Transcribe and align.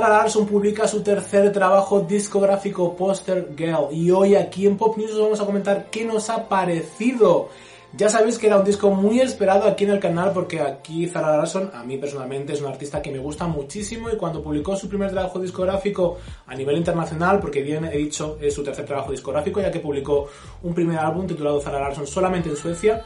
Zara 0.00 0.16
Larsson 0.16 0.46
publica 0.46 0.88
su 0.88 1.02
tercer 1.02 1.52
trabajo 1.52 2.00
discográfico 2.00 2.96
Poster 2.96 3.50
Girl 3.54 3.88
y 3.92 4.10
hoy 4.10 4.34
aquí 4.34 4.66
en 4.66 4.78
Pop 4.78 4.96
News 4.96 5.10
os 5.10 5.20
vamos 5.20 5.40
a 5.42 5.44
comentar 5.44 5.90
qué 5.90 6.06
nos 6.06 6.30
ha 6.30 6.48
parecido. 6.48 7.50
Ya 7.92 8.08
sabéis 8.08 8.38
que 8.38 8.46
era 8.46 8.56
un 8.56 8.64
disco 8.64 8.90
muy 8.92 9.20
esperado 9.20 9.68
aquí 9.68 9.84
en 9.84 9.90
el 9.90 10.00
canal 10.00 10.32
porque 10.32 10.58
aquí 10.58 11.06
Zara 11.06 11.36
Larsson, 11.36 11.70
a 11.74 11.84
mí 11.84 11.98
personalmente, 11.98 12.54
es 12.54 12.62
un 12.62 12.68
artista 12.68 13.02
que 13.02 13.10
me 13.10 13.18
gusta 13.18 13.46
muchísimo 13.46 14.08
y 14.08 14.16
cuando 14.16 14.42
publicó 14.42 14.74
su 14.74 14.88
primer 14.88 15.10
trabajo 15.10 15.38
discográfico 15.38 16.16
a 16.46 16.54
nivel 16.54 16.78
internacional, 16.78 17.38
porque 17.38 17.60
bien 17.60 17.84
he 17.84 17.98
dicho, 17.98 18.38
es 18.40 18.54
su 18.54 18.64
tercer 18.64 18.86
trabajo 18.86 19.10
discográfico, 19.10 19.60
ya 19.60 19.70
que 19.70 19.80
publicó 19.80 20.28
un 20.62 20.72
primer 20.72 20.98
álbum 20.98 21.26
titulado 21.26 21.60
Zara 21.60 21.78
Larsson 21.78 22.06
solamente 22.06 22.48
en 22.48 22.56
Suecia, 22.56 23.04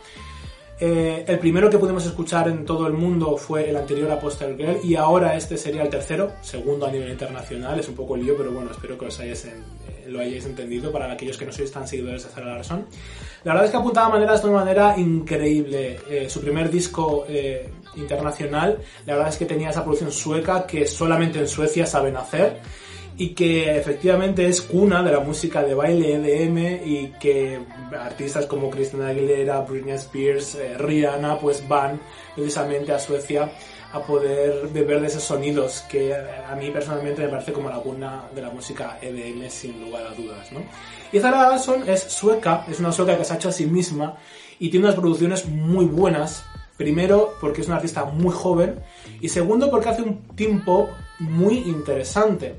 eh, 0.81 1.25
el 1.29 1.39
primero 1.39 1.71
que 1.71 1.79
pudimos 1.79 2.05
escuchar 2.05 2.49
en 2.49 2.65
todo 2.65 2.87
el 2.87 2.93
mundo 2.95 3.37
fue 3.37 3.71
el 3.71 3.77
anterior 3.77 4.11
a 4.11 4.19
Poster 4.19 4.57
Girl 4.57 4.81
y 4.83 4.97
ahora 4.97 5.37
este 5.37 5.57
sería 5.57 5.83
el 5.83 5.89
tercero, 5.89 6.33
segundo 6.43 6.87
a 6.87 6.91
nivel 6.91 7.11
internacional. 7.11 7.79
Es 7.79 7.89
un 7.89 7.95
poco 7.95 8.17
lío, 8.17 8.37
pero 8.37 8.51
bueno, 8.51 8.71
espero 8.73 8.99
que 8.99 9.07
os 9.07 9.21
eh, 9.21 9.35
lo 10.09 10.21
hayáis 10.21 10.45
entendido 10.47 10.91
para 10.91 11.13
aquellos 11.13 11.39
que 11.39 11.47
no 11.47 11.53
sois 11.53 11.71
tan 11.71 11.87
seguidores 11.87 12.25
de 12.25 12.31
Zara 12.31 12.55
Larsson. 12.55 12.87
La 13.45 13.53
verdad 13.53 13.67
es 13.67 13.71
que 13.71 13.77
apuntaba 13.77 14.09
maneras 14.09 14.43
de 14.43 14.49
una 14.49 14.59
manera 14.61 14.99
increíble. 14.99 16.01
Eh, 16.11 16.29
su 16.29 16.41
primer 16.41 16.71
disco 16.71 17.25
internacional, 17.97 18.79
la 19.07 19.15
verdad 19.15 19.31
es 19.31 19.39
que 19.39 19.47
tenía 19.47 19.71
esa 19.71 19.85
producción 19.85 20.11
sueca 20.11 20.67
que 20.67 20.87
solamente 20.87 21.39
en 21.39 21.47
Suecia 21.47 21.87
saben 21.87 22.17
hacer 22.17 22.61
y 23.17 23.29
que 23.29 23.77
efectivamente 23.77 24.47
es 24.49 24.61
cuna 24.61 25.03
de 25.03 25.13
la 25.13 25.21
música 25.21 25.63
de 25.63 25.75
baile 25.75 26.15
EDM 26.15 26.85
y 26.85 27.13
que 27.21 27.61
artistas 27.99 28.47
como 28.47 28.71
Christina 28.71 29.09
Aguilera, 29.09 29.61
Britney 29.61 29.95
Spears, 29.95 30.57
eh, 30.57 30.77
Rihanna 30.77 31.39
pues 31.39 31.67
van 31.69 32.01
precisamente 32.35 32.93
a 32.93 32.99
Suecia 32.99 33.53
a 33.93 34.01
poder 34.01 34.67
beber 34.73 35.01
de 35.01 35.07
esos 35.07 35.23
sonidos 35.23 35.85
que 35.89 36.13
a 36.13 36.57
mí 36.57 36.71
personalmente 36.73 37.23
me 37.23 37.29
parece 37.29 37.53
como 37.53 37.69
la 37.69 37.79
cuna 37.79 38.25
de 38.35 38.43
la 38.43 38.51
música 38.51 38.99
EDM 39.01 39.49
sin 39.49 39.81
lugar 39.81 40.05
a 40.09 40.15
dudas, 40.15 40.51
¿no? 40.51 40.61
Y 41.13 41.21
Zara 41.21 41.49
Larsson 41.49 41.89
es 41.89 42.03
sueca, 42.03 42.67
es 42.69 42.81
una 42.81 42.91
sueca 42.91 43.17
que 43.17 43.25
se 43.25 43.33
ha 43.33 43.37
hecho 43.37 43.51
a 43.51 43.53
sí 43.53 43.67
misma 43.67 44.17
y 44.59 44.69
tiene 44.69 44.87
unas 44.87 44.99
producciones 44.99 45.47
muy 45.47 45.85
buenas. 45.85 46.45
Primero, 46.77 47.35
porque 47.41 47.61
es 47.61 47.69
una 47.69 47.77
artista 47.77 48.05
muy 48.05 48.33
joven 48.33 48.81
y 49.21 49.29
segundo, 49.29 49.71
porque 49.71 49.91
hace 49.91 50.03
un 50.03 50.27
team 50.35 50.65
pop 50.65 50.91
muy 51.21 51.59
interesante 51.59 52.57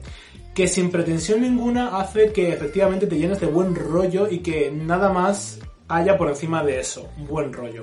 que 0.56 0.68
sin 0.70 0.90
pretensión 0.90 1.42
ninguna 1.42 2.00
hace 2.00 2.32
que 2.32 2.54
efectivamente 2.54 3.08
te 3.08 3.18
llenes 3.18 3.42
de 3.42 3.46
buen 3.46 3.76
rollo 3.76 4.30
y 4.30 4.40
que 4.40 4.72
nada 4.72 5.12
más 5.12 5.60
haya 5.90 6.18
por 6.18 6.30
encima 6.30 6.64
de 6.64 6.80
eso, 6.80 7.10
buen 7.30 7.52
rollo. 7.52 7.82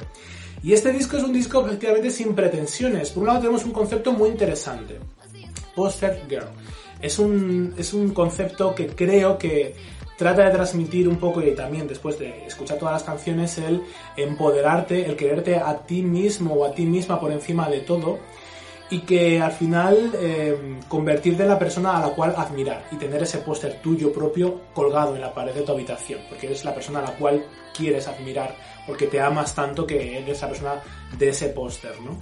Y 0.62 0.72
este 0.72 0.90
disco 0.90 1.18
es 1.18 1.22
un 1.22 1.34
disco 1.34 1.64
efectivamente 1.66 2.10
sin 2.10 2.34
pretensiones. 2.34 3.10
Por 3.10 3.24
un 3.24 3.26
lado 3.26 3.40
tenemos 3.40 3.64
un 3.64 3.72
concepto 3.72 4.12
muy 4.12 4.30
interesante. 4.30 4.98
Poster 5.76 6.22
Girl. 6.28 6.48
Es 7.00 7.18
un, 7.18 7.74
es 7.76 7.92
un 7.92 8.14
concepto 8.14 8.74
que 8.74 8.86
creo 8.86 9.36
que 9.36 9.74
trata 10.16 10.44
de 10.44 10.52
transmitir 10.52 11.08
un 11.08 11.16
poco 11.16 11.42
y 11.42 11.54
también 11.54 11.86
después 11.86 12.18
de 12.18 12.46
escuchar 12.46 12.78
todas 12.78 12.94
las 12.94 13.02
canciones 13.02 13.58
el 13.58 13.82
empoderarte, 14.16 15.04
el 15.04 15.16
quererte 15.16 15.56
a 15.56 15.76
ti 15.78 16.02
mismo 16.02 16.54
o 16.54 16.64
a 16.64 16.72
ti 16.72 16.86
misma 16.86 17.20
por 17.20 17.32
encima 17.32 17.68
de 17.68 17.80
todo 17.80 18.18
y 18.92 19.00
que 19.00 19.40
al 19.40 19.52
final 19.52 20.12
eh, 20.20 20.78
convertirte 20.86 21.44
en 21.44 21.48
la 21.48 21.58
persona 21.58 21.96
a 21.96 22.00
la 22.06 22.14
cual 22.14 22.34
admirar 22.36 22.84
y 22.90 22.96
tener 22.96 23.22
ese 23.22 23.38
póster 23.38 23.80
tuyo 23.80 24.12
propio 24.12 24.60
colgado 24.74 25.14
en 25.14 25.22
la 25.22 25.32
pared 25.32 25.54
de 25.54 25.62
tu 25.62 25.72
habitación, 25.72 26.20
porque 26.28 26.44
eres 26.44 26.62
la 26.62 26.74
persona 26.74 26.98
a 26.98 27.02
la 27.02 27.16
cual 27.16 27.42
quieres 27.74 28.06
admirar, 28.06 28.54
porque 28.86 29.06
te 29.06 29.18
amas 29.18 29.54
tanto 29.54 29.86
que 29.86 30.18
eres 30.18 30.42
la 30.42 30.48
persona 30.48 30.74
de 31.16 31.30
ese 31.30 31.48
póster, 31.48 31.98
¿no? 32.02 32.18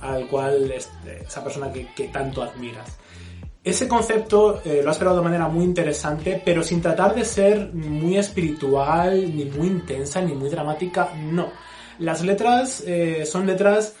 Al 0.00 0.28
cual 0.28 0.70
es, 0.70 0.92
esa 1.26 1.42
persona 1.42 1.72
que, 1.72 1.92
que 1.92 2.06
tanto 2.06 2.40
admiras. 2.40 2.98
Ese 3.64 3.88
concepto 3.88 4.62
eh, 4.64 4.80
lo 4.84 4.92
has 4.92 4.98
creado 4.98 5.16
de 5.16 5.24
manera 5.24 5.48
muy 5.48 5.64
interesante, 5.64 6.40
pero 6.44 6.62
sin 6.62 6.80
tratar 6.80 7.16
de 7.16 7.24
ser 7.24 7.74
muy 7.74 8.16
espiritual, 8.16 9.36
ni 9.36 9.46
muy 9.46 9.66
intensa, 9.66 10.22
ni 10.22 10.34
muy 10.34 10.50
dramática, 10.50 11.14
no. 11.16 11.48
Las 11.98 12.22
letras 12.22 12.82
eh, 12.86 13.26
son 13.26 13.44
letras 13.44 13.96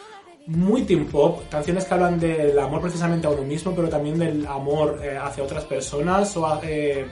muy 0.46 0.82
teen 0.82 1.06
pop, 1.06 1.42
canciones 1.50 1.84
que 1.84 1.94
hablan 1.94 2.18
del 2.18 2.58
amor 2.58 2.80
precisamente 2.80 3.26
a 3.26 3.30
uno 3.30 3.42
mismo, 3.42 3.74
pero 3.74 3.88
también 3.88 4.18
del 4.18 4.46
amor 4.46 5.00
eh, 5.02 5.16
hacia 5.16 5.44
otras 5.44 5.64
personas. 5.64 6.36
O, 6.36 6.60
eh, 6.62 7.06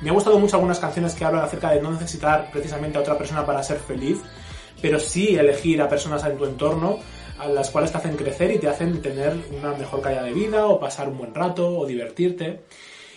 me 0.00 0.10
ha 0.10 0.12
gustado 0.12 0.38
mucho 0.38 0.56
algunas 0.56 0.78
canciones 0.78 1.14
que 1.14 1.24
hablan 1.24 1.44
acerca 1.44 1.70
de 1.70 1.80
no 1.80 1.90
necesitar 1.90 2.50
precisamente 2.50 2.98
a 2.98 3.02
otra 3.02 3.16
persona 3.16 3.44
para 3.44 3.62
ser 3.62 3.78
feliz, 3.78 4.20
pero 4.80 4.98
sí 4.98 5.36
elegir 5.36 5.80
a 5.82 5.88
personas 5.88 6.24
en 6.24 6.36
tu 6.36 6.44
entorno 6.44 6.98
a 7.38 7.48
las 7.48 7.70
cuales 7.70 7.90
te 7.90 7.98
hacen 7.98 8.16
crecer 8.16 8.52
y 8.52 8.58
te 8.58 8.68
hacen 8.68 9.02
tener 9.02 9.36
una 9.58 9.72
mejor 9.74 10.00
calidad 10.00 10.24
de 10.24 10.32
vida 10.32 10.66
o 10.66 10.78
pasar 10.78 11.08
un 11.08 11.18
buen 11.18 11.34
rato 11.34 11.78
o 11.78 11.86
divertirte. 11.86 12.60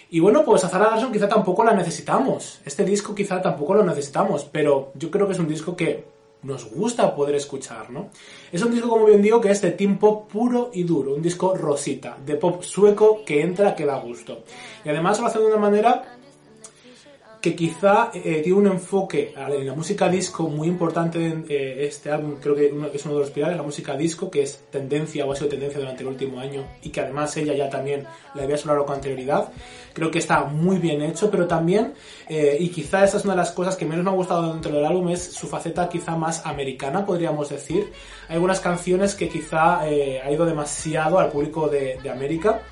Y 0.09 0.19
bueno, 0.19 0.43
pues 0.45 0.63
a 0.63 0.69
Zara 0.69 0.91
Larsson 0.91 1.11
quizá 1.11 1.27
tampoco 1.27 1.63
la 1.63 1.73
necesitamos. 1.73 2.61
Este 2.65 2.83
disco 2.83 3.13
quizá 3.13 3.41
tampoco 3.41 3.73
lo 3.73 3.83
necesitamos, 3.83 4.47
pero 4.51 4.91
yo 4.95 5.11
creo 5.11 5.27
que 5.27 5.33
es 5.33 5.39
un 5.39 5.47
disco 5.47 5.75
que 5.75 6.05
nos 6.45 6.69
gusta 6.69 7.15
poder 7.15 7.35
escuchar, 7.35 7.89
¿no? 7.89 8.09
Es 8.51 8.61
un 8.61 8.71
disco, 8.71 8.87
como 8.87 9.05
bien 9.05 9.21
digo, 9.21 9.41
que 9.41 9.51
es 9.51 9.61
de 9.61 9.71
team 9.71 9.97
pop 9.97 10.31
puro 10.31 10.69
y 10.73 10.83
duro, 10.83 11.15
un 11.15 11.21
disco 11.21 11.55
rosita, 11.55 12.17
de 12.23 12.35
pop 12.35 12.61
sueco 12.61 13.23
que 13.25 13.41
entra, 13.41 13.75
que 13.75 13.85
da 13.85 13.97
gusto. 13.97 14.43
Y 14.83 14.89
además 14.89 15.19
lo 15.19 15.25
hace 15.25 15.39
de 15.39 15.47
una 15.47 15.57
manera 15.57 16.17
que 17.45 17.55
quizá 17.55 18.09
eh, 18.11 18.51
un 18.51 18.65
enfoque 18.65 19.31
en 19.37 19.67
la 19.67 19.75
música 19.75 20.09
disco 20.09 20.49
muy 20.49 20.67
importante 20.67 21.23
en 21.23 21.45
eh, 21.47 21.85
este 21.85 22.09
álbum, 22.09 22.37
creo 22.41 22.55
que 22.55 22.71
uno, 22.73 22.87
es 22.91 23.05
uno 23.05 23.13
de 23.13 23.19
los 23.19 23.29
pilares, 23.29 23.55
la 23.55 23.61
música 23.61 23.95
disco, 23.95 24.31
que 24.31 24.41
es 24.41 24.63
tendencia 24.71 25.27
o 25.27 25.31
ha 25.31 25.35
sido 25.35 25.49
tendencia 25.49 25.79
durante 25.79 26.01
el 26.01 26.07
último 26.07 26.39
año 26.39 26.65
y 26.81 26.89
que 26.89 27.01
además 27.01 27.37
ella 27.37 27.53
ya 27.53 27.69
también 27.69 28.03
la 28.33 28.41
había 28.41 28.57
sonado 28.57 28.83
con 28.83 28.95
anterioridad. 28.95 29.51
Creo 29.93 30.09
que 30.09 30.17
está 30.17 30.45
muy 30.45 30.79
bien 30.79 31.03
hecho, 31.03 31.29
pero 31.29 31.45
también, 31.45 31.93
eh, 32.27 32.57
y 32.59 32.69
quizá 32.69 33.03
esa 33.03 33.17
es 33.17 33.25
una 33.25 33.33
de 33.33 33.41
las 33.41 33.51
cosas 33.51 33.75
que 33.75 33.85
menos 33.85 34.03
me 34.03 34.09
ha 34.09 34.15
gustado 34.15 34.51
dentro 34.51 34.73
del 34.73 34.83
álbum, 34.83 35.09
es 35.09 35.21
su 35.21 35.45
faceta 35.45 35.87
quizá 35.87 36.15
más 36.15 36.43
americana, 36.47 37.05
podríamos 37.05 37.49
decir. 37.49 37.91
Hay 38.27 38.37
algunas 38.37 38.59
canciones 38.59 39.13
que 39.13 39.29
quizá 39.29 39.81
ha 39.81 40.31
ido 40.31 40.47
demasiado 40.47 41.19
al 41.19 41.29
público 41.29 41.67
de, 41.67 41.99
de 42.01 42.09
América 42.09 42.63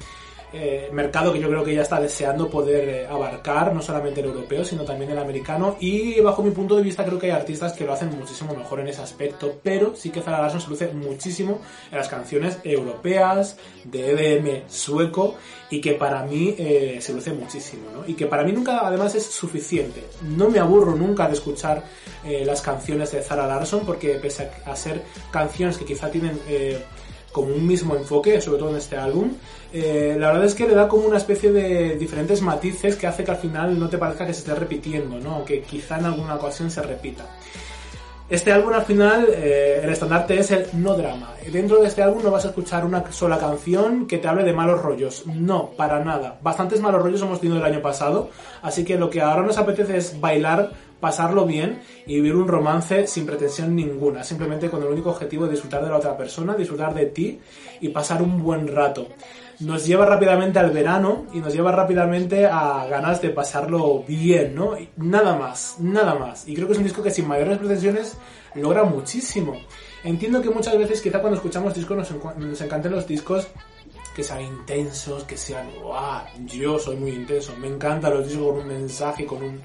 eh, 0.55 0.89
mercado 0.91 1.33
que 1.33 1.39
yo 1.39 1.49
creo 1.49 1.63
que 1.63 1.73
ya 1.73 1.81
está 1.81 1.99
deseando 1.99 2.47
poder 2.47 2.87
eh, 2.87 3.07
abarcar, 3.07 3.73
no 3.73 3.81
solamente 3.81 4.19
el 4.19 4.27
europeo, 4.27 4.63
sino 4.63 4.83
también 4.83 5.09
el 5.09 5.17
americano. 5.17 5.77
Y 5.79 6.21
bajo 6.21 6.43
mi 6.43 6.51
punto 6.51 6.75
de 6.75 6.83
vista 6.83 7.03
creo 7.03 7.17
que 7.17 7.25
hay 7.25 7.31
artistas 7.31 7.73
que 7.73 7.83
lo 7.83 7.93
hacen 7.93 8.15
muchísimo 8.15 8.53
mejor 8.53 8.79
en 8.79 8.87
ese 8.87 9.01
aspecto, 9.01 9.59
pero 9.63 9.95
sí 9.95 10.11
que 10.11 10.21
Zara 10.21 10.41
Larsson 10.41 10.61
se 10.61 10.69
luce 10.69 10.87
muchísimo 10.93 11.59
en 11.91 11.97
las 11.97 12.07
canciones 12.07 12.59
europeas, 12.63 13.57
de 13.83 14.11
EDM 14.11 14.69
sueco, 14.69 15.35
y 15.71 15.81
que 15.81 15.93
para 15.93 16.23
mí 16.23 16.53
eh, 16.59 16.99
se 17.01 17.13
luce 17.13 17.33
muchísimo, 17.33 17.89
¿no? 17.91 18.07
Y 18.07 18.13
que 18.13 18.27
para 18.27 18.43
mí 18.43 18.51
nunca 18.51 18.85
además 18.85 19.15
es 19.15 19.25
suficiente. 19.25 20.03
No 20.21 20.49
me 20.49 20.59
aburro 20.59 20.95
nunca 20.95 21.27
de 21.27 21.33
escuchar 21.33 21.83
las 22.23 22.61
canciones 22.61 23.11
de 23.11 23.21
Zara 23.21 23.45
Larsson, 23.45 23.85
porque 23.85 24.13
pese 24.13 24.49
a, 24.65 24.75
ser 24.77 25.03
canciones 25.29 25.77
que 25.77 25.83
quizá 25.83 26.09
tienen 26.09 26.39
como 27.33 27.53
un 27.53 27.67
mismo 27.67 27.95
enfoque, 27.97 28.39
sobre 28.39 28.59
todo 28.59 28.69
en 28.69 28.77
este 28.77 28.95
álbum. 28.95 29.33
Eh, 29.73 30.15
la 30.17 30.27
verdad 30.27 30.45
es 30.45 30.55
que 30.55 30.67
le 30.67 30.75
da 30.75 30.87
como 30.87 31.05
una 31.05 31.17
especie 31.17 31.51
de 31.51 31.97
diferentes 31.97 32.41
matices 32.41 32.95
que 32.95 33.07
hace 33.07 33.25
que 33.25 33.31
al 33.31 33.37
final 33.37 33.77
no 33.77 33.89
te 33.89 33.97
parezca 33.97 34.25
que 34.25 34.33
se 34.33 34.39
esté 34.39 34.55
repitiendo, 34.55 35.19
¿no? 35.19 35.43
que 35.43 35.63
quizá 35.63 35.97
en 35.97 36.05
alguna 36.05 36.35
ocasión 36.35 36.71
se 36.71 36.81
repita. 36.81 37.25
Este 38.29 38.51
álbum 38.51 38.73
al 38.73 38.85
final, 38.85 39.27
eh, 39.29 39.81
el 39.83 39.89
estandarte 39.89 40.39
es 40.39 40.49
el 40.51 40.65
no 40.73 40.95
drama. 40.95 41.33
Dentro 41.51 41.81
de 41.81 41.87
este 41.87 42.01
álbum 42.01 42.23
no 42.23 42.31
vas 42.31 42.45
a 42.45 42.49
escuchar 42.49 42.85
una 42.85 43.11
sola 43.11 43.37
canción 43.37 44.07
que 44.07 44.17
te 44.17 44.27
hable 44.27 44.43
de 44.43 44.53
malos 44.53 44.81
rollos. 44.81 45.27
No, 45.27 45.71
para 45.71 46.03
nada. 46.03 46.39
Bastantes 46.41 46.79
malos 46.79 47.03
rollos 47.03 47.21
hemos 47.21 47.41
tenido 47.41 47.59
el 47.59 47.65
año 47.65 47.81
pasado, 47.81 48.29
así 48.61 48.85
que 48.85 48.97
lo 48.97 49.09
que 49.09 49.21
ahora 49.21 49.43
nos 49.43 49.57
apetece 49.57 49.97
es 49.97 50.19
bailar 50.19 50.71
pasarlo 51.03 51.45
bien 51.45 51.81
y 52.05 52.15
vivir 52.15 52.33
un 52.33 52.47
romance 52.47 53.07
sin 53.07 53.25
pretensión 53.25 53.75
ninguna, 53.75 54.23
simplemente 54.23 54.69
con 54.69 54.81
el 54.81 54.87
único 54.87 55.09
objetivo 55.09 55.43
de 55.43 55.51
disfrutar 55.51 55.83
de 55.83 55.89
la 55.89 55.97
otra 55.97 56.15
persona, 56.15 56.55
disfrutar 56.55 56.93
de 56.93 57.07
ti 57.07 57.41
y 57.81 57.89
pasar 57.89 58.21
un 58.21 58.41
buen 58.41 58.69
rato. 58.69 59.09
nos 59.59 59.85
lleva 59.85 60.05
rápidamente 60.05 60.59
al 60.59 60.71
verano 60.71 61.25
y 61.33 61.39
nos 61.39 61.53
lleva 61.53 61.73
rápidamente 61.73 62.45
a 62.45 62.87
ganas 62.87 63.21
de 63.21 63.31
pasarlo 63.31 64.05
bien, 64.07 64.55
¿no? 64.55 64.77
Nada 64.95 65.35
más, 65.35 65.75
nada 65.79 66.15
más. 66.15 66.47
Y 66.47 66.55
creo 66.55 66.67
que 66.67 66.73
es 66.73 66.79
un 66.79 66.85
disco 66.85 67.03
que 67.03 67.11
sin 67.11 67.27
mayores 67.27 67.57
pretensiones 67.57 68.15
logra 68.55 68.85
muchísimo. 68.85 69.57
Entiendo 70.05 70.41
que 70.41 70.51
muchas 70.51 70.77
veces, 70.77 71.01
quizá 71.01 71.19
cuando 71.19 71.35
escuchamos 71.35 71.73
discos, 71.75 71.97
nos, 71.97 72.37
nos 72.37 72.61
encanten 72.61 72.93
los 72.93 73.05
discos 73.05 73.47
que 74.15 74.23
sean 74.23 74.41
intensos, 74.41 75.25
que 75.25 75.35
sean, 75.35 75.67
¡guau! 75.81 76.23
Yo 76.45 76.79
soy 76.79 76.95
muy 76.95 77.11
intenso, 77.11 77.53
me 77.57 77.67
encantan 77.67 78.13
los 78.13 78.25
discos 78.25 78.47
con 78.47 78.61
un 78.61 78.67
mensaje, 78.67 79.25
con 79.25 79.43
un 79.43 79.61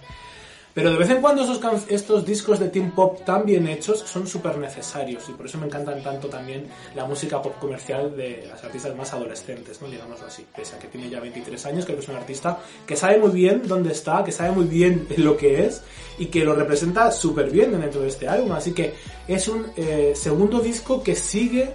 pero 0.74 0.92
de 0.92 0.98
vez 0.98 1.10
en 1.10 1.20
cuando 1.20 1.42
estos 1.88 2.24
discos 2.24 2.60
de 2.60 2.68
Team 2.68 2.92
Pop 2.92 3.24
tan 3.24 3.44
bien 3.44 3.66
hechos 3.66 4.00
son 4.00 4.26
súper 4.26 4.58
necesarios 4.58 5.28
y 5.28 5.32
por 5.32 5.46
eso 5.46 5.58
me 5.58 5.66
encantan 5.66 6.02
tanto 6.02 6.28
también 6.28 6.68
la 6.94 7.04
música 7.04 7.42
pop 7.42 7.58
comercial 7.58 8.16
de 8.16 8.46
las 8.48 8.62
artistas 8.62 8.94
más 8.94 9.12
adolescentes, 9.12 9.80
¿no? 9.82 9.88
digámoslo 9.88 10.26
así. 10.26 10.46
Pese 10.54 10.76
a 10.76 10.78
que 10.78 10.88
tiene 10.88 11.08
ya 11.10 11.20
23 11.20 11.66
años, 11.66 11.84
creo 11.84 11.96
que 11.96 12.04
es 12.04 12.08
un 12.08 12.16
artista 12.16 12.58
que 12.86 12.96
sabe 12.96 13.18
muy 13.18 13.30
bien 13.30 13.62
dónde 13.66 13.92
está, 13.92 14.22
que 14.22 14.32
sabe 14.32 14.52
muy 14.52 14.66
bien 14.66 15.08
lo 15.16 15.36
que 15.36 15.64
es 15.64 15.82
y 16.18 16.26
que 16.26 16.44
lo 16.44 16.54
representa 16.54 17.10
súper 17.10 17.50
bien 17.50 17.78
dentro 17.80 18.02
de 18.02 18.08
este 18.08 18.28
álbum. 18.28 18.52
Así 18.52 18.72
que 18.72 18.94
es 19.26 19.48
un 19.48 19.66
eh, 19.76 20.12
segundo 20.14 20.60
disco 20.60 21.02
que 21.02 21.16
sigue 21.16 21.72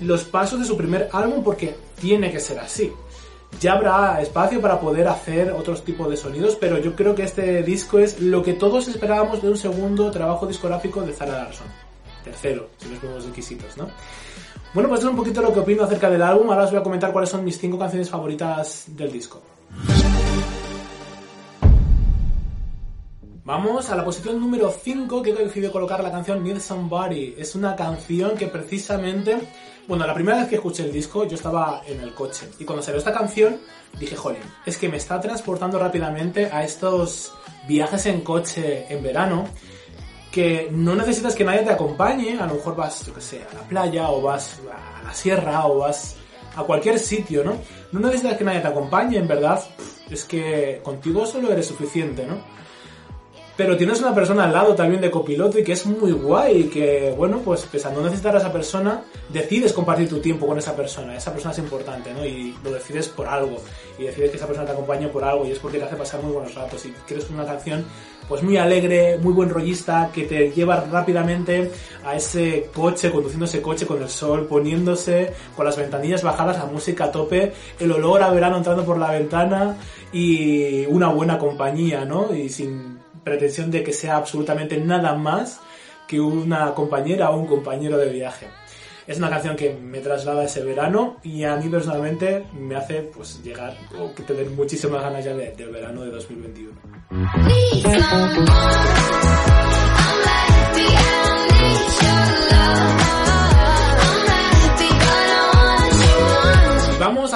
los 0.00 0.24
pasos 0.24 0.60
de 0.60 0.66
su 0.66 0.76
primer 0.76 1.08
álbum 1.12 1.42
porque 1.42 1.74
tiene 2.00 2.30
que 2.30 2.40
ser 2.40 2.58
así 2.58 2.92
ya 3.60 3.72
habrá 3.72 4.20
espacio 4.20 4.60
para 4.60 4.80
poder 4.80 5.08
hacer 5.08 5.52
otros 5.52 5.84
tipos 5.84 6.08
de 6.08 6.16
sonidos, 6.16 6.56
pero 6.56 6.78
yo 6.78 6.94
creo 6.94 7.14
que 7.14 7.24
este 7.24 7.62
disco 7.62 7.98
es 7.98 8.20
lo 8.20 8.42
que 8.42 8.52
todos 8.52 8.88
esperábamos 8.88 9.42
de 9.42 9.50
un 9.50 9.56
segundo 9.56 10.10
trabajo 10.10 10.46
discográfico 10.46 11.02
de 11.02 11.12
Zara 11.12 11.44
Larson. 11.44 11.66
Tercero, 12.24 12.68
si 12.78 12.88
nos 12.88 12.98
ponemos 12.98 13.24
requisitos, 13.24 13.76
¿no? 13.76 13.88
Bueno, 14.74 14.88
pues 14.88 15.00
es 15.00 15.06
un 15.06 15.16
poquito 15.16 15.40
lo 15.40 15.52
que 15.52 15.60
opino 15.60 15.84
acerca 15.84 16.10
del 16.10 16.22
álbum. 16.22 16.50
Ahora 16.50 16.64
os 16.64 16.70
voy 16.70 16.80
a 16.80 16.82
comentar 16.82 17.10
cuáles 17.10 17.30
son 17.30 17.44
mis 17.44 17.58
cinco 17.58 17.78
canciones 17.78 18.10
favoritas 18.10 18.84
del 18.88 19.10
disco. 19.10 19.40
Vamos 23.48 23.88
a 23.88 23.96
la 23.96 24.04
posición 24.04 24.38
número 24.38 24.70
5 24.70 25.22
que 25.22 25.30
he 25.30 25.34
decidido 25.34 25.72
colocar 25.72 26.02
la 26.02 26.10
canción 26.10 26.44
Need 26.44 26.60
Somebody. 26.60 27.34
Es 27.38 27.54
una 27.54 27.74
canción 27.74 28.36
que 28.36 28.46
precisamente 28.46 29.38
bueno, 29.86 30.06
la 30.06 30.12
primera 30.12 30.36
vez 30.36 30.48
que 30.48 30.56
escuché 30.56 30.84
el 30.84 30.92
disco 30.92 31.24
yo 31.24 31.34
estaba 31.34 31.80
en 31.86 31.98
el 32.00 32.12
coche 32.12 32.46
y 32.58 32.66
cuando 32.66 32.82
salió 32.82 32.98
esta 32.98 33.14
canción 33.14 33.58
dije, 33.98 34.16
jolín, 34.16 34.42
es 34.66 34.76
que 34.76 34.90
me 34.90 34.98
está 34.98 35.18
transportando 35.18 35.78
rápidamente 35.78 36.50
a 36.52 36.62
estos 36.62 37.32
viajes 37.66 38.04
en 38.04 38.20
coche 38.20 38.84
en 38.90 39.02
verano 39.02 39.46
que 40.30 40.68
no 40.70 40.94
necesitas 40.94 41.34
que 41.34 41.44
nadie 41.44 41.62
te 41.62 41.70
acompañe, 41.70 42.38
a 42.38 42.44
lo 42.44 42.56
mejor 42.56 42.76
vas, 42.76 43.06
yo 43.06 43.14
que 43.14 43.22
sé, 43.22 43.46
a 43.50 43.54
la 43.54 43.62
playa 43.62 44.10
o 44.10 44.20
vas 44.20 44.60
a 44.70 45.04
la 45.04 45.14
sierra 45.14 45.66
o 45.68 45.78
vas 45.78 46.16
a 46.54 46.64
cualquier 46.64 46.98
sitio, 46.98 47.42
¿no? 47.44 47.54
No 47.92 48.00
necesitas 48.00 48.36
que 48.36 48.44
nadie 48.44 48.60
te 48.60 48.68
acompañe, 48.68 49.16
en 49.16 49.26
verdad, 49.26 49.64
es 50.10 50.26
que 50.26 50.82
contigo 50.84 51.24
solo 51.24 51.50
eres 51.50 51.64
suficiente, 51.64 52.26
¿no? 52.26 52.58
Pero 53.58 53.76
tienes 53.76 54.00
una 54.00 54.14
persona 54.14 54.44
al 54.44 54.52
lado 54.52 54.76
también 54.76 55.00
de 55.00 55.10
copiloto 55.10 55.58
y 55.58 55.64
que 55.64 55.72
es 55.72 55.84
muy 55.84 56.12
guay 56.12 56.60
y 56.60 56.64
que, 56.68 57.12
bueno, 57.16 57.40
pues 57.44 57.66
no 57.92 58.02
necesitar 58.02 58.36
a 58.36 58.38
esa 58.38 58.52
persona, 58.52 59.02
decides 59.30 59.72
compartir 59.72 60.08
tu 60.08 60.20
tiempo 60.20 60.46
con 60.46 60.56
esa 60.58 60.76
persona. 60.76 61.16
Esa 61.16 61.32
persona 61.32 61.50
es 61.50 61.58
importante, 61.58 62.14
¿no? 62.14 62.24
Y 62.24 62.54
lo 62.62 62.70
decides 62.70 63.08
por 63.08 63.26
algo. 63.26 63.56
Y 63.98 64.04
decides 64.04 64.30
que 64.30 64.36
esa 64.36 64.46
persona 64.46 64.64
te 64.64 64.74
acompañe 64.74 65.08
por 65.08 65.24
algo 65.24 65.44
y 65.44 65.50
es 65.50 65.58
porque 65.58 65.78
te 65.78 65.86
hace 65.86 65.96
pasar 65.96 66.22
muy 66.22 66.34
buenos 66.34 66.54
ratos. 66.54 66.86
Y 66.86 66.94
quieres 67.04 67.28
una 67.30 67.44
canción, 67.44 67.84
pues 68.28 68.44
muy 68.44 68.58
alegre, 68.58 69.18
muy 69.18 69.32
buen 69.32 69.48
rollista, 69.48 70.08
que 70.14 70.22
te 70.22 70.52
lleva 70.52 70.76
rápidamente 70.76 71.72
a 72.04 72.14
ese 72.14 72.70
coche, 72.72 73.10
conduciendo 73.10 73.46
ese 73.46 73.60
coche 73.60 73.86
con 73.86 74.00
el 74.00 74.08
sol, 74.08 74.46
poniéndose 74.46 75.32
con 75.56 75.66
las 75.66 75.76
ventanillas 75.76 76.22
bajadas, 76.22 76.58
la 76.58 76.66
música 76.66 77.06
a 77.06 77.10
tope, 77.10 77.52
el 77.80 77.90
olor 77.90 78.22
a 78.22 78.30
verano 78.30 78.58
entrando 78.58 78.84
por 78.84 78.98
la 78.98 79.10
ventana 79.10 79.76
y 80.12 80.86
una 80.86 81.08
buena 81.08 81.38
compañía, 81.38 82.04
¿no? 82.04 82.32
Y 82.32 82.50
sin 82.50 82.98
pretensión 83.22 83.70
de 83.70 83.82
que 83.82 83.92
sea 83.92 84.16
absolutamente 84.16 84.78
nada 84.78 85.14
más 85.14 85.60
que 86.06 86.20
una 86.20 86.74
compañera 86.74 87.30
o 87.30 87.38
un 87.38 87.46
compañero 87.46 87.98
de 87.98 88.08
viaje. 88.08 88.48
Es 89.06 89.18
una 89.18 89.30
canción 89.30 89.56
que 89.56 89.72
me 89.72 90.00
traslada 90.00 90.44
ese 90.44 90.62
verano 90.62 91.16
y 91.22 91.44
a 91.44 91.56
mí 91.56 91.68
personalmente 91.70 92.44
me 92.52 92.76
hace 92.76 93.02
pues 93.02 93.42
llegar 93.42 93.74
o 93.98 94.08
tener 94.22 94.50
muchísimas 94.50 95.00
ganas 95.00 95.24
ya 95.24 95.32
del 95.32 95.70
verano 95.70 96.02
de 96.02 96.10
2021. 96.10 96.72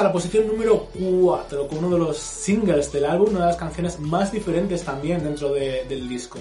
A 0.02 0.06
la 0.06 0.12
posición 0.12 0.48
número 0.48 0.88
4 0.98 1.68
con 1.68 1.78
uno 1.78 1.90
de 1.90 1.98
los 1.98 2.18
singles 2.18 2.90
del 2.92 3.04
álbum, 3.04 3.30
una 3.30 3.40
de 3.40 3.46
las 3.46 3.56
canciones 3.56 4.00
más 4.00 4.32
diferentes 4.32 4.82
también 4.82 5.22
dentro 5.22 5.52
del 5.52 6.08
disco. 6.08 6.40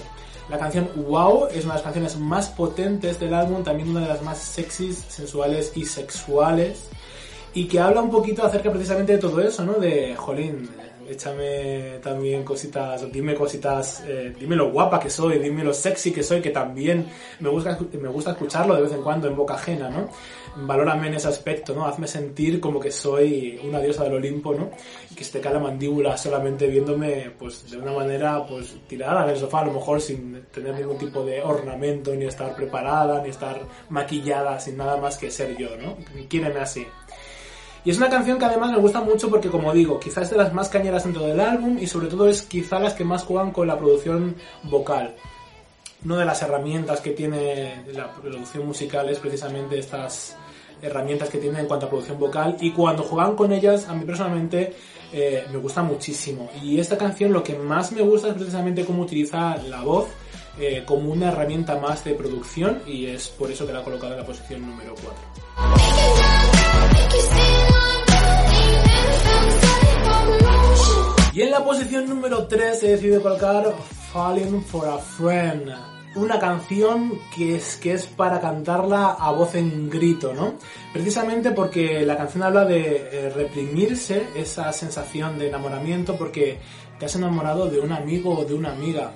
La 0.50 0.58
canción 0.58 0.90
Wow 0.96 1.46
es 1.48 1.64
una 1.64 1.76
de 1.76 1.78
las 1.78 1.82
canciones 1.84 2.18
más 2.18 2.50
potentes 2.50 3.20
del 3.20 3.36
álbum, 3.36 3.64
también 3.64 3.90
una 3.90 4.02
de 4.02 4.08
las 4.08 4.24
más 4.24 4.40
sexys, 4.40 5.06
sensuales 5.08 5.74
y 5.76 5.86
sexuales. 5.86 6.88
Y 7.54 7.68
que 7.68 7.80
habla 7.80 8.02
un 8.02 8.10
poquito 8.10 8.44
acerca 8.44 8.72
precisamente 8.72 9.14
de 9.14 9.20
todo 9.20 9.40
eso, 9.42 9.64
¿no? 9.64 9.74
De, 9.74 10.16
jolín, 10.16 10.68
échame 11.10 12.00
también 12.02 12.44
cositas, 12.44 13.12
dime 13.12 13.36
cositas, 13.36 14.04
eh, 14.08 14.34
dime 14.40 14.56
lo 14.56 14.72
guapa 14.72 15.00
que 15.00 15.10
soy, 15.10 15.40
dime 15.40 15.64
lo 15.64 15.74
sexy 15.74 16.12
que 16.12 16.24
soy, 16.24 16.42
que 16.42 16.52
también 16.52 17.08
me 17.40 17.50
gusta, 17.50 17.78
me 18.00 18.10
gusta 18.10 18.32
escucharlo 18.32 18.76
de 18.76 18.82
vez 18.82 18.92
en 18.92 19.02
cuando 19.02 19.28
en 19.28 19.36
boca 19.36 19.56
ajena, 19.56 19.90
¿no? 19.90 20.10
Valórame 20.56 21.08
en 21.08 21.14
ese 21.16 21.28
aspecto, 21.28 21.74
¿no? 21.74 21.86
Hazme 21.86 22.08
sentir 22.08 22.60
como 22.60 22.80
que 22.80 22.92
soy 22.92 23.60
una 23.64 23.80
diosa 23.80 24.04
del 24.04 24.16
Olimpo, 24.16 24.54
¿no? 24.54 24.72
Que 25.16 25.24
esté 25.24 25.40
cae 25.40 25.54
la 25.54 25.60
mandíbula 25.60 26.18
solamente 26.18 26.68
viéndome, 26.68 27.32
pues, 27.38 27.70
de 27.72 27.78
una 27.78 27.94
manera, 27.94 28.46
pues, 28.46 28.76
tirada 28.88 29.24
en 29.24 29.30
el 29.30 29.38
sofá, 29.38 29.62
a 29.62 29.66
lo 29.66 29.74
mejor 29.74 30.02
sin 30.02 30.44
tener 30.52 30.76
ningún 30.76 30.98
tipo 30.98 31.24
de 31.24 31.42
ornamento, 31.42 32.14
ni 32.14 32.26
estar 32.26 32.56
preparada, 32.56 33.22
ni 33.22 33.30
estar 33.30 33.62
maquillada, 33.90 34.60
sin 34.60 34.78
nada 34.78 34.98
más 34.98 35.18
que 35.18 35.32
ser 35.32 35.56
yo, 35.58 35.78
¿no? 35.78 35.98
Quíreme 36.28 36.60
así. 36.60 36.86
Y 37.84 37.90
es 37.90 37.98
una 37.98 38.10
canción 38.10 38.38
que 38.38 38.46
además 38.46 38.72
me 38.72 38.78
gusta 38.78 39.02
mucho 39.02 39.30
porque, 39.30 39.50
como 39.50 39.74
digo, 39.74 40.00
quizás 40.00 40.24
es 40.24 40.30
de 40.32 40.38
las 40.38 40.54
más 40.54 40.70
cañeras 40.70 41.04
dentro 41.04 41.26
del 41.26 41.40
álbum 41.40 41.78
y 41.80 41.88
sobre 41.88 42.08
todo 42.08 42.28
es 42.28 42.44
quizá 42.44 42.80
las 42.80 42.94
que 42.94 43.04
más 43.04 43.24
juegan 43.24 43.52
con 43.52 43.68
la 43.68 43.78
producción 43.78 44.36
vocal. 44.64 45.16
Una 46.06 46.18
de 46.18 46.26
las 46.26 46.42
herramientas 46.44 47.02
que 47.02 47.12
tiene 47.12 47.84
la 47.94 48.12
producción 48.12 48.68
musical 48.68 49.10
es 49.10 49.20
precisamente 49.20 49.80
estas 49.80 50.36
herramientas 50.82 51.30
que 51.30 51.38
tiene 51.38 51.60
en 51.60 51.68
cuanto 51.68 51.86
a 51.86 51.90
producción 51.90 52.20
vocal 52.20 52.58
y 52.60 52.72
cuando 52.72 53.04
juegan 53.04 53.36
con 53.36 53.52
ellas 53.52 53.88
a 53.88 53.94
mí 53.94 54.04
personalmente 54.04 54.74
eh, 55.14 55.46
me 55.52 55.60
gusta 55.60 55.84
muchísimo 55.84 56.50
y 56.60 56.80
esta 56.80 56.98
canción 56.98 57.32
lo 57.32 57.44
que 57.44 57.56
más 57.56 57.92
me 57.92 58.02
gusta 58.02 58.30
es 58.30 58.34
precisamente 58.34 58.84
cómo 58.84 59.04
utiliza 59.04 59.58
la 59.58 59.84
voz 59.84 60.08
eh, 60.60 60.82
como 60.86 61.12
una 61.12 61.32
herramienta 61.32 61.78
más 61.78 62.04
de 62.04 62.16
producción 62.16 62.82
y 62.88 63.06
es 63.06 63.28
por 63.30 63.52
eso 63.52 63.68
que 63.68 63.74
la 63.74 63.82
he 63.82 63.84
colocado 63.84 64.14
en 64.14 64.22
la 64.22 64.26
posición 64.26 64.66
número 64.66 64.96
4. 64.96 65.14
Y 71.34 71.42
en 71.44 71.52
la 71.52 71.64
posición 71.64 72.10
número 72.10 72.46
3 72.46 72.84
he 72.84 72.88
decidido 72.90 73.22
colocar 73.22 73.74
Falling 74.12 74.62
for 74.64 74.90
a 74.90 74.98
Friend. 74.98 75.72
Una 76.16 76.38
canción 76.40 77.22
que 77.34 77.56
es, 77.56 77.78
que 77.78 77.94
es 77.94 78.06
para 78.06 78.42
cantarla 78.42 79.12
a 79.12 79.32
voz 79.32 79.56
en 79.56 79.90
grito, 79.90 80.34
¿no? 80.34 80.56
Precisamente 80.92 81.52
porque 81.52 82.06
la 82.06 82.18
canción 82.18 82.44
habla 82.44 82.66
de 82.66 83.08
eh, 83.14 83.30
reprimirse 83.30 84.28
esa 84.36 84.74
sensación 84.74 85.40
de 85.40 85.48
enamoramiento 85.48 86.18
porque 86.18 86.60
te 87.00 87.06
has 87.06 87.16
enamorado 87.16 87.70
de 87.70 87.80
un 87.80 87.94
amigo 87.94 88.40
o 88.40 88.44
de 88.44 88.54
una 88.54 88.74
amiga 88.74 89.14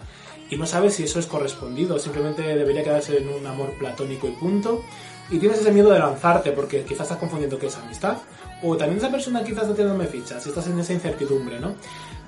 y 0.50 0.56
no 0.56 0.66
sabes 0.66 0.96
si 0.96 1.04
eso 1.04 1.20
es 1.20 1.26
correspondido, 1.26 1.98
simplemente 2.00 2.44
debería 2.44 2.84
quedarse 2.84 3.18
en 3.18 3.28
un 3.28 3.46
amor 3.46 3.74
platónico 3.78 4.28
y 4.28 4.32
punto. 4.32 4.84
Y 5.30 5.40
tienes 5.40 5.60
ese 5.60 5.72
miedo 5.72 5.90
de 5.90 6.00
lanzarte 6.00 6.52
porque 6.52 6.84
quizás 6.84 7.02
estás 7.02 7.18
confundiendo 7.18 7.58
que 7.58 7.68
es 7.68 7.76
amistad 7.76 8.18
o 8.66 8.78
también 8.78 8.98
esa 8.98 9.12
persona 9.12 9.44
quizás 9.44 9.64
está 9.64 9.76
teniendo 9.76 10.04
fichas 10.06 10.46
y 10.46 10.50
estás 10.50 10.68
en 10.68 10.80
esa 10.80 10.94
incertidumbre, 10.94 11.60
¿no? 11.60 11.76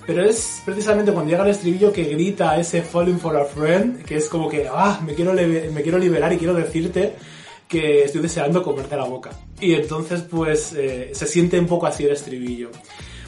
Pero 0.06 0.24
es 0.24 0.62
precisamente 0.64 1.12
cuando 1.12 1.32
llega 1.32 1.44
el 1.44 1.50
estribillo 1.50 1.92
que 1.92 2.06
grita 2.06 2.58
ese 2.58 2.82
Falling 2.82 3.20
for 3.20 3.36
a 3.36 3.44
Friend, 3.44 4.04
que 4.04 4.16
es 4.16 4.30
como 4.30 4.48
que, 4.48 4.68
ah, 4.72 5.02
me 5.06 5.14
quiero, 5.14 5.34
me 5.34 5.82
quiero 5.82 5.98
liberar 5.98 6.32
y 6.32 6.38
quiero 6.38 6.54
decirte 6.54 7.14
que 7.68 8.04
estoy 8.04 8.22
deseando 8.22 8.64
comerte 8.64 8.96
la 8.96 9.04
boca. 9.04 9.32
Y 9.60 9.74
entonces 9.74 10.22
pues 10.22 10.74
eh, 10.74 11.12
se 11.14 11.28
siente 11.28 11.60
un 11.60 11.68
poco 11.68 11.88
así 11.88 12.06
el 12.06 12.12
estribillo 12.12 12.72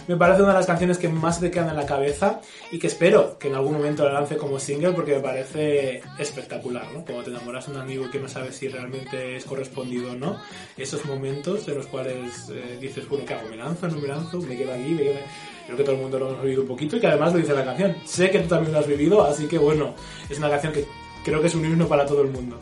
me 0.09 0.17
parece 0.17 0.41
una 0.41 0.53
de 0.53 0.57
las 0.57 0.65
canciones 0.65 0.97
que 0.97 1.07
más 1.07 1.39
te 1.39 1.51
quedan 1.51 1.69
en 1.69 1.75
la 1.75 1.85
cabeza 1.85 2.41
y 2.71 2.79
que 2.79 2.87
espero 2.87 3.37
que 3.37 3.47
en 3.47 3.53
algún 3.53 3.73
momento 3.73 4.03
la 4.03 4.13
lance 4.13 4.37
como 4.37 4.57
single 4.57 4.93
porque 4.93 5.13
me 5.13 5.19
parece 5.19 6.01
espectacular, 6.17 6.91
¿no? 6.91 7.05
Cuando 7.05 7.25
te 7.25 7.29
enamoras 7.29 7.67
de 7.67 7.73
un 7.73 7.77
amigo 7.77 8.09
que 8.09 8.19
no 8.19 8.27
sabes 8.27 8.55
si 8.55 8.69
realmente 8.69 9.35
es 9.35 9.45
correspondido 9.45 10.13
o 10.13 10.15
no, 10.15 10.41
esos 10.77 11.05
momentos 11.05 11.67
en 11.67 11.75
los 11.75 11.85
cuales 11.85 12.49
eh, 12.49 12.79
dices, 12.81 13.07
bueno, 13.07 13.23
¿qué 13.23 13.35
hago? 13.35 13.49
¿Me 13.49 13.57
lanzo? 13.57 13.87
¿No 13.87 13.97
me 13.97 14.07
lanzo? 14.07 14.41
¿Me 14.41 14.57
quedo 14.57 14.73
aquí? 14.73 14.89
¿Me 14.95 15.03
quedo... 15.03 15.19
Creo 15.67 15.77
que 15.77 15.83
todo 15.83 15.95
el 15.95 16.01
mundo 16.01 16.17
lo 16.17 16.29
hemos 16.29 16.41
vivido 16.41 16.61
un 16.63 16.67
poquito 16.67 16.97
y 16.97 16.99
que 16.99 17.05
además 17.05 17.31
lo 17.31 17.37
dice 17.37 17.53
la 17.53 17.63
canción. 17.63 17.95
Sé 18.03 18.31
que 18.31 18.39
tú 18.39 18.47
también 18.47 18.73
lo 18.73 18.79
has 18.79 18.87
vivido, 18.87 19.23
así 19.23 19.45
que 19.45 19.59
bueno, 19.59 19.93
es 20.27 20.39
una 20.39 20.49
canción 20.49 20.73
que 20.73 20.87
creo 21.23 21.39
que 21.39 21.47
es 21.49 21.53
un 21.53 21.65
himno 21.65 21.87
para 21.87 22.07
todo 22.07 22.23
el 22.23 22.29
mundo. 22.29 22.57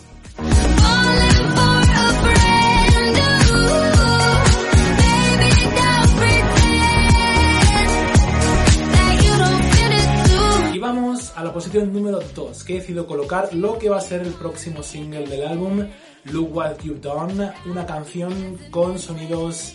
Posición 11.58 11.92
número 11.92 12.20
2, 12.36 12.64
que 12.64 12.74
he 12.74 12.76
decidido 12.76 13.08
colocar 13.08 13.52
lo 13.52 13.80
que 13.80 13.90
va 13.90 13.98
a 13.98 14.02
ser 14.02 14.22
el 14.22 14.32
próximo 14.34 14.84
single 14.84 15.26
del 15.26 15.48
álbum, 15.48 15.88
Look 16.26 16.56
What 16.56 16.84
You've 16.84 17.00
Done, 17.00 17.52
una 17.66 17.84
canción 17.84 18.60
con 18.70 19.00
sonidos 19.00 19.74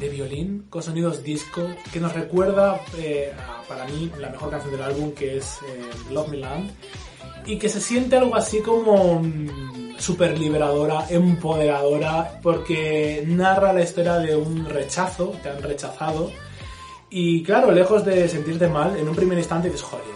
de 0.00 0.08
violín, 0.08 0.64
con 0.70 0.82
sonidos 0.82 1.22
disco, 1.22 1.60
que 1.92 2.00
nos 2.00 2.14
recuerda 2.14 2.80
eh, 2.96 3.34
para 3.68 3.84
mí 3.84 4.10
la 4.18 4.30
mejor 4.30 4.48
canción 4.48 4.72
del 4.72 4.80
álbum, 4.80 5.12
que 5.12 5.36
es 5.36 5.58
eh, 5.68 5.90
Love 6.10 6.28
Me 6.28 6.38
Land, 6.38 6.70
y 7.44 7.58
que 7.58 7.68
se 7.68 7.82
siente 7.82 8.16
algo 8.16 8.34
así 8.34 8.60
como 8.60 9.20
mm, 9.20 9.98
super 9.98 10.38
liberadora, 10.38 11.04
empoderadora, 11.10 12.40
porque 12.42 13.22
narra 13.26 13.74
la 13.74 13.82
historia 13.82 14.14
de 14.14 14.34
un 14.34 14.64
rechazo, 14.64 15.34
te 15.42 15.50
han 15.50 15.62
rechazado, 15.62 16.30
y 17.10 17.42
claro, 17.42 17.70
lejos 17.72 18.06
de 18.06 18.26
sentirte 18.26 18.68
mal, 18.68 18.96
en 18.96 19.06
un 19.06 19.14
primer 19.14 19.36
instante 19.36 19.68
dices, 19.68 19.82
joder, 19.82 20.13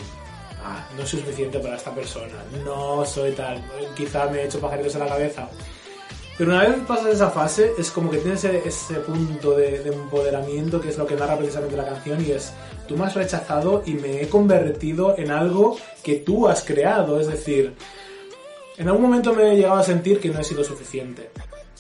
no 0.99 1.07
soy 1.07 1.21
suficiente 1.21 1.59
para 1.59 1.77
esta 1.77 1.95
persona, 1.95 2.45
no 2.65 3.05
soy 3.05 3.33
tal, 3.33 3.63
quizá 3.97 4.27
me 4.27 4.41
he 4.41 4.45
hecho 4.47 4.61
pajaritos 4.61 4.95
en 4.95 5.01
la 5.01 5.09
cabeza. 5.09 5.49
Pero 6.37 6.53
una 6.53 6.63
vez 6.63 6.77
pasas 6.87 7.15
esa 7.15 7.31
fase, 7.31 7.73
es 7.77 7.91
como 7.91 8.11
que 8.11 8.19
tienes 8.19 8.45
ese, 8.45 8.95
punto 9.01 9.57
de, 9.57 9.81
de, 9.81 9.93
empoderamiento 9.93 10.81
que 10.81 10.91
es 10.91 10.97
lo 10.97 11.05
que 11.05 11.17
narra 11.17 11.37
precisamente 11.37 11.77
la 11.77 11.85
canción 11.85 12.25
y 12.25 12.31
es, 12.31 12.53
tú 12.87 12.97
me 12.97 13.07
has 13.07 13.15
rechazado 13.15 13.83
y 13.85 13.95
me 13.95 14.23
he 14.23 14.29
convertido 14.29 15.19
en 15.19 15.33
algo 15.33 15.77
que 16.03 16.17
tú 16.17 16.47
has 16.47 16.63
creado. 16.63 17.19
Es 17.19 17.27
decir, 17.27 17.75
en 18.77 18.87
algún 18.87 19.03
momento 19.03 19.35
me 19.35 19.53
he 19.53 19.57
llegado 19.57 19.79
a 19.79 19.83
sentir 19.83 20.21
que 20.21 20.29
no 20.29 20.39
he 20.39 20.45
sido 20.45 20.63
suficiente. 20.63 21.31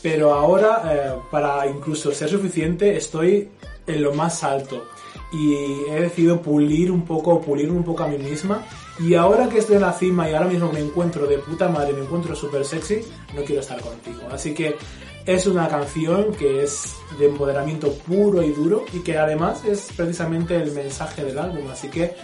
Pero 0.03 0.35
ahora, 0.35 0.83
eh, 0.93 1.21
para 1.31 1.65
incluso 1.69 2.11
ser 2.13 2.29
suficiente, 2.29 2.97
estoy 2.97 3.49
en 3.87 4.03
lo 4.03 4.13
más 4.13 4.43
alto. 4.43 4.89
Y 5.33 5.55
he 5.89 6.01
decidido 6.01 6.43
pulir 6.43 6.91
un 6.91 7.05
poco, 7.05 7.41
pulir 7.41 7.71
un 7.71 7.85
poco 7.85 8.03
a 8.03 8.09
mí 8.09 8.19
misma 8.19 8.67
y 9.01 9.15
ahora 9.15 9.49
que 9.49 9.59
estoy 9.59 9.77
en 9.77 9.83
la 9.83 9.93
cima 9.93 10.29
y 10.29 10.35
ahora 10.35 10.49
mismo 10.49 10.73
me 10.73 10.81
encuentro 10.81 11.27
de 11.27 11.39
puta 11.39 11.69
madre, 11.69 11.93
me 11.93 12.03
encuentro 12.03 12.35
súper 12.35 12.65
sexy, 12.65 13.01
no 13.35 13.45
quiero 13.45 13.61
estar 13.61 13.81
contigo. 13.81 14.23
Así 14.31 14.55
que 14.55 14.77
es 15.25 15.47
una 15.47 15.69
canción 15.69 16.33
que 16.33 16.63
es 16.65 16.97
de 17.19 17.27
empoderamiento 17.27 17.93
puro 17.93 18.43
y 18.43 18.53
duro 18.53 18.85
y 18.93 19.01
que 19.01 19.19
además 19.19 19.65
es 19.65 19.91
precisamente 19.97 20.57
el 20.57 20.73
mensaje 20.73 21.25
del 21.25 21.39
álbum, 21.39 21.69
así 21.71 21.89
que 21.89 22.15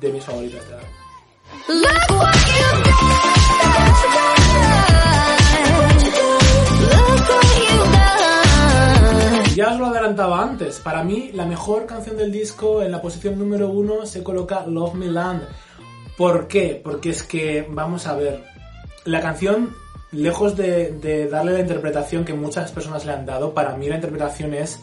de 0.00 0.12
mis 0.12 0.24
favoritas 0.24 0.62
álbum. 0.64 1.04
Ya 9.54 9.72
os 9.72 9.78
lo 9.78 9.86
adelantaba 9.86 10.42
antes, 10.42 10.80
para 10.80 11.04
mí 11.04 11.30
la 11.32 11.46
mejor 11.46 11.86
canción 11.86 12.16
del 12.16 12.32
disco 12.32 12.82
en 12.82 12.90
la 12.90 13.00
posición 13.00 13.38
número 13.38 13.68
uno 13.68 14.04
se 14.04 14.24
coloca 14.24 14.66
Love 14.66 14.94
Me 14.94 15.06
Land 15.06 15.42
¿Por 16.16 16.46
qué? 16.46 16.80
Porque 16.82 17.10
es 17.10 17.22
que, 17.22 17.66
vamos 17.68 18.06
a 18.06 18.14
ver, 18.14 18.44
la 19.04 19.20
canción, 19.20 19.74
lejos 20.12 20.56
de, 20.56 21.28
darle 21.30 21.52
la 21.52 21.60
interpretación 21.60 22.24
que 22.24 22.34
muchas 22.34 22.70
personas 22.72 23.04
le 23.04 23.12
han 23.12 23.26
dado, 23.26 23.52
para 23.52 23.76
mí 23.76 23.88
la 23.88 23.96
interpretación 23.96 24.54
es 24.54 24.80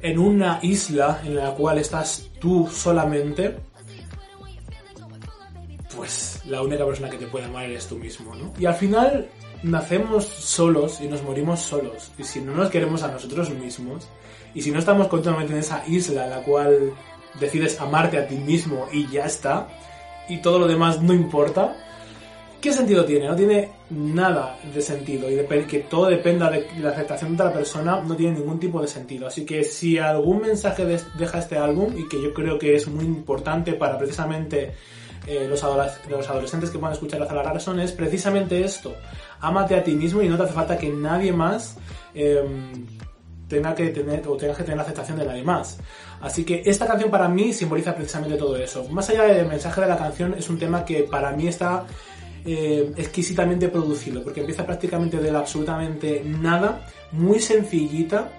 en 0.00 0.18
una 0.18 0.58
isla 0.62 1.20
en 1.24 1.36
la 1.36 1.52
cual 1.52 1.78
estás 1.78 2.30
tú 2.40 2.68
solamente, 2.72 3.56
pues 5.94 6.42
la 6.46 6.62
única 6.62 6.84
persona 6.84 7.10
que 7.10 7.18
te 7.18 7.26
puede 7.26 7.46
amar 7.46 7.64
eres 7.64 7.86
tú 7.86 7.96
mismo, 7.96 8.34
¿no? 8.34 8.52
Y 8.58 8.66
al 8.66 8.74
final 8.74 9.28
nacemos 9.62 10.24
solos 10.26 11.00
y 11.00 11.08
nos 11.08 11.22
morimos 11.22 11.60
solos. 11.60 12.12
Y 12.18 12.24
si 12.24 12.40
no 12.40 12.52
nos 12.52 12.70
queremos 12.70 13.02
a 13.02 13.08
nosotros 13.08 13.50
mismos, 13.50 14.08
y 14.54 14.62
si 14.62 14.70
no 14.70 14.78
estamos 14.78 15.08
continuamente 15.08 15.52
en 15.52 15.58
esa 15.58 15.86
isla 15.86 16.24
en 16.24 16.30
la 16.30 16.42
cual 16.42 16.92
decides 17.40 17.80
amarte 17.80 18.18
a 18.18 18.26
ti 18.26 18.36
mismo 18.36 18.88
y 18.92 19.08
ya 19.08 19.26
está, 19.26 19.68
y 20.28 20.38
todo 20.38 20.58
lo 20.58 20.66
demás 20.66 21.00
no 21.02 21.12
importa, 21.12 21.76
¿qué 22.60 22.72
sentido 22.72 23.04
tiene? 23.04 23.28
No 23.28 23.36
tiene 23.36 23.70
nada 23.90 24.58
de 24.74 24.80
sentido 24.80 25.30
y 25.30 25.36
que 25.66 25.80
todo 25.80 26.06
dependa 26.06 26.50
de 26.50 26.66
la 26.80 26.90
aceptación 26.90 27.36
de 27.36 27.44
la 27.44 27.52
persona 27.52 28.00
no 28.00 28.16
tiene 28.16 28.38
ningún 28.38 28.58
tipo 28.58 28.80
de 28.80 28.88
sentido. 28.88 29.26
Así 29.26 29.44
que 29.44 29.62
si 29.62 29.98
algún 29.98 30.42
mensaje 30.42 30.84
deja 30.84 31.38
este 31.38 31.56
álbum 31.56 31.96
y 31.96 32.08
que 32.08 32.20
yo 32.20 32.34
creo 32.34 32.58
que 32.58 32.74
es 32.74 32.88
muy 32.88 33.04
importante 33.04 33.74
para 33.74 33.96
precisamente 33.98 34.74
eh, 35.26 35.46
los, 35.48 35.62
adolescentes 35.64 36.70
que 36.70 36.78
puedan 36.78 36.94
escuchar 36.94 37.20
a 37.22 37.26
Zara 37.26 37.42
Larson 37.42 37.80
es 37.80 37.92
precisamente 37.92 38.62
esto. 38.64 38.94
Ámate 39.40 39.74
a 39.74 39.82
ti 39.82 39.92
mismo 39.92 40.22
y 40.22 40.28
no 40.28 40.36
te 40.36 40.44
hace 40.44 40.52
falta 40.52 40.78
que 40.78 40.88
nadie 40.88 41.32
más 41.32 41.76
em, 42.14 42.86
tenga 43.48 43.74
que 43.74 43.88
tener 43.88 44.26
o 44.28 44.36
tenga 44.36 44.54
que 44.54 44.62
tener 44.62 44.76
la 44.76 44.84
aceptación 44.84 45.18
de 45.18 45.26
nadie 45.26 45.42
más. 45.42 45.78
Así 46.20 46.44
que 46.44 46.62
esta 46.64 46.86
canción 46.86 47.10
para 47.10 47.28
mí 47.28 47.52
simboliza 47.52 47.94
precisamente 47.94 48.36
todo 48.36 48.56
eso. 48.56 48.88
Más 48.88 49.08
allá 49.10 49.24
del 49.24 49.46
mensaje 49.46 49.80
de 49.80 49.86
la 49.86 49.98
canción, 49.98 50.34
es 50.34 50.48
un 50.48 50.58
tema 50.58 50.84
que 50.84 51.02
para 51.02 51.32
mí 51.32 51.46
está 51.46 51.84
eh, 52.44 52.92
exquisitamente 52.96 53.68
producido, 53.68 54.22
porque 54.22 54.40
empieza 54.40 54.64
prácticamente 54.64 55.18
de 55.18 55.30
absolutamente 55.30 56.22
nada, 56.24 56.86
muy 57.12 57.40
sencillita, 57.40 58.30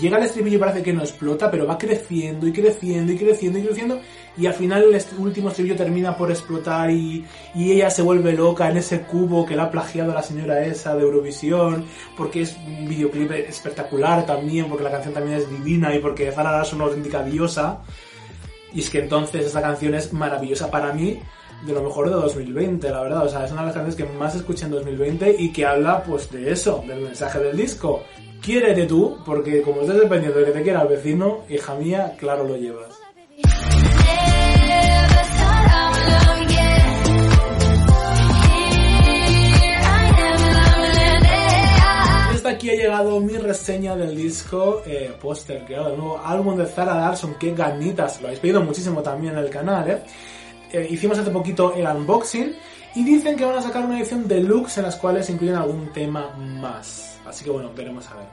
Llega 0.00 0.16
el 0.16 0.24
estribillo 0.24 0.56
y 0.56 0.60
parece 0.60 0.82
que 0.82 0.94
no 0.94 1.02
explota, 1.02 1.50
pero 1.50 1.66
va 1.66 1.76
creciendo 1.76 2.46
y 2.46 2.52
creciendo 2.52 3.12
y 3.12 3.18
creciendo 3.18 3.58
y 3.58 3.62
creciendo. 3.62 4.00
Y 4.36 4.46
al 4.46 4.54
final 4.54 4.82
el 4.82 5.02
último 5.18 5.50
estribillo 5.50 5.76
termina 5.76 6.16
por 6.16 6.30
explotar 6.30 6.90
y, 6.90 7.24
y 7.54 7.72
ella 7.72 7.90
se 7.90 8.00
vuelve 8.00 8.32
loca 8.32 8.70
en 8.70 8.78
ese 8.78 9.02
cubo 9.02 9.44
que 9.44 9.54
le 9.54 9.62
ha 9.62 9.70
plagiado 9.70 10.14
la 10.14 10.22
señora 10.22 10.64
esa 10.64 10.96
de 10.96 11.02
Eurovisión. 11.02 11.84
Porque 12.16 12.42
es 12.42 12.56
un 12.66 12.88
videoclip 12.88 13.30
espectacular 13.32 14.24
también, 14.24 14.68
porque 14.68 14.84
la 14.84 14.90
canción 14.90 15.12
también 15.12 15.36
es 15.36 15.50
divina 15.50 15.94
y 15.94 15.98
porque 15.98 16.32
Zara 16.32 16.62
es 16.62 16.72
una 16.72 16.84
auténtica 16.84 17.22
diosa. 17.22 17.82
Y 18.72 18.80
es 18.80 18.88
que 18.88 19.00
entonces 19.00 19.44
esta 19.44 19.60
canción 19.60 19.94
es 19.94 20.14
maravillosa 20.14 20.70
para 20.70 20.94
mí 20.94 21.20
de 21.66 21.72
lo 21.72 21.82
mejor 21.82 22.08
de 22.08 22.16
2020, 22.16 22.90
la 22.90 23.02
verdad. 23.02 23.24
O 23.24 23.28
sea, 23.28 23.44
es 23.44 23.52
una 23.52 23.62
de 23.62 23.66
las 23.66 23.74
canciones 23.74 23.96
que 23.96 24.18
más 24.18 24.34
escuché 24.34 24.66
en 24.66 24.72
2020 24.72 25.36
y 25.38 25.52
que 25.52 25.64
habla 25.64 26.02
pues 26.02 26.30
de 26.30 26.52
eso, 26.52 26.84
del 26.86 27.00
mensaje 27.00 27.38
del 27.38 27.56
disco. 27.56 28.02
Quiérete 28.40 28.86
tú, 28.86 29.16
porque 29.24 29.62
como 29.62 29.80
estés 29.82 30.00
dependiendo 30.00 30.38
de 30.38 30.46
que 30.46 30.52
te 30.52 30.62
quiera 30.62 30.82
el 30.82 30.88
vecino, 30.88 31.44
hija 31.48 31.74
mía, 31.76 32.14
claro 32.18 32.44
lo 32.44 32.56
llevas. 32.56 32.94
Hasta 42.44 42.56
aquí 42.56 42.68
ha 42.68 42.74
llegado 42.74 43.18
mi 43.20 43.38
reseña 43.38 43.96
del 43.96 44.14
disco 44.14 44.82
eh, 44.84 45.14
Póster, 45.18 45.64
que 45.64 45.76
el 45.76 45.96
nuevo 45.96 46.20
álbum 46.22 46.58
de 46.58 46.66
Zara 46.66 46.94
Larson, 46.96 47.36
qué 47.40 47.54
ganitas, 47.54 48.20
lo 48.20 48.26
habéis 48.26 48.40
pedido 48.40 48.60
muchísimo 48.60 49.00
también 49.00 49.32
en 49.32 49.44
el 49.44 49.48
canal, 49.48 49.90
¿eh? 49.90 50.02
Eh 50.74 50.88
hicimos 50.90 51.18
hace 51.18 51.30
poquito 51.30 51.74
el 51.74 51.86
unboxing 51.86 52.54
y 52.94 53.04
dicen 53.04 53.36
que 53.36 53.44
van 53.44 53.56
a 53.56 53.62
sacar 53.62 53.84
una 53.84 53.98
edición 53.98 54.28
deluxe 54.28 54.78
en 54.78 54.84
las 54.84 54.96
cuales 54.96 55.28
incluyen 55.30 55.56
algún 55.56 55.92
tema 55.92 56.30
más. 56.36 57.18
Así 57.26 57.44
que 57.44 57.50
bueno, 57.50 57.70
veremos 57.74 58.06
a 58.08 58.16
ver. 58.16 58.26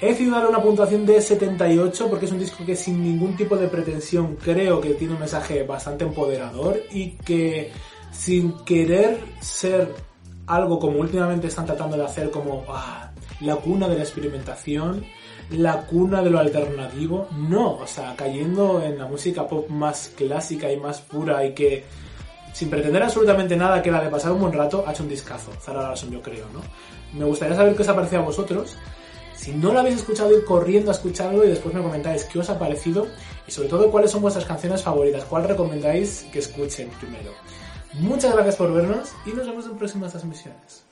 He 0.00 0.06
decidido 0.08 0.34
darle 0.34 0.48
una 0.48 0.62
puntuación 0.62 1.06
de 1.06 1.20
78 1.20 2.08
porque 2.10 2.26
es 2.26 2.32
un 2.32 2.40
disco 2.40 2.64
que 2.66 2.74
sin 2.74 3.02
ningún 3.02 3.36
tipo 3.36 3.56
de 3.56 3.68
pretensión 3.68 4.36
creo 4.36 4.80
que 4.80 4.94
tiene 4.94 5.14
un 5.14 5.20
mensaje 5.20 5.62
bastante 5.62 6.04
empoderador 6.04 6.82
y 6.90 7.10
que 7.10 7.70
sin 8.10 8.64
querer 8.64 9.20
ser 9.40 9.94
algo 10.46 10.80
como 10.80 10.98
últimamente 10.98 11.46
están 11.46 11.66
tratando 11.66 11.96
de 11.96 12.04
hacer 12.04 12.30
como 12.30 12.64
ah, 12.68 13.12
la 13.40 13.56
cuna 13.56 13.88
de 13.88 13.96
la 13.96 14.02
experimentación, 14.02 15.04
la 15.50 15.82
cuna 15.82 16.22
de 16.22 16.30
lo 16.30 16.38
alternativo, 16.38 17.28
no, 17.36 17.74
o 17.74 17.86
sea, 17.86 18.14
cayendo 18.16 18.82
en 18.82 18.98
la 18.98 19.06
música 19.06 19.46
pop 19.46 19.68
más 19.68 20.12
clásica 20.16 20.70
y 20.72 20.76
más 20.78 21.00
pura 21.00 21.44
y 21.44 21.52
que 21.54 21.84
sin 22.52 22.70
pretender 22.70 23.02
absolutamente 23.02 23.56
nada 23.56 23.82
que 23.82 23.90
la 23.90 24.02
de 24.02 24.10
pasar 24.10 24.32
un 24.32 24.40
buen 24.40 24.52
rato, 24.52 24.84
ha 24.86 24.92
hecho 24.92 25.02
un 25.02 25.08
discazo, 25.08 25.50
Zara 25.60 25.82
Larson 25.82 26.10
yo 26.10 26.22
creo, 26.22 26.46
¿no? 26.52 26.60
Me 27.18 27.24
gustaría 27.24 27.56
saber 27.56 27.74
qué 27.74 27.82
os 27.82 27.88
ha 27.88 27.94
parecido 27.94 28.22
a 28.22 28.24
vosotros. 28.24 28.76
Si 29.34 29.52
no 29.52 29.72
lo 29.72 29.80
habéis 29.80 29.96
escuchado, 29.96 30.36
ir 30.36 30.44
corriendo 30.44 30.90
a 30.90 30.94
escucharlo 30.94 31.44
y 31.44 31.48
después 31.48 31.74
me 31.74 31.82
comentáis 31.82 32.24
qué 32.24 32.38
os 32.38 32.48
ha 32.48 32.58
parecido 32.58 33.08
y 33.46 33.50
sobre 33.50 33.68
todo 33.68 33.90
cuáles 33.90 34.10
son 34.10 34.22
vuestras 34.22 34.44
canciones 34.44 34.82
favoritas, 34.82 35.24
cuál 35.24 35.44
recomendáis 35.44 36.26
que 36.32 36.38
escuchen 36.38 36.90
primero. 37.00 37.32
Muchas 37.94 38.32
gracias 38.34 38.56
por 38.56 38.72
vernos 38.72 39.10
y 39.26 39.30
nos 39.30 39.46
vemos 39.46 39.66
en 39.66 39.76
próximas 39.76 40.12
transmisiones. 40.12 40.91